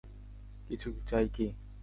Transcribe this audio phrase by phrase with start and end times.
[0.67, 1.45] কিছু চাই কি।